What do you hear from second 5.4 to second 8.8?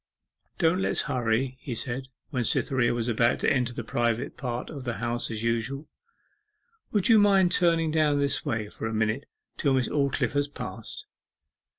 usual. 'Would you mind turning down this way